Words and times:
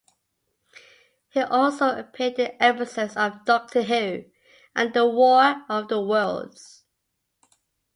He 1.29 1.41
also 1.41 1.95
appeared 1.95 2.39
in 2.39 2.55
episodes 2.59 3.15
of 3.15 3.45
"Doctor 3.45 3.83
Who" 3.83 4.25
and 4.75 4.91
"The 4.95 5.07
War 5.07 5.63
of 5.69 5.89
the 5.89 6.01
Worlds". 6.01 6.85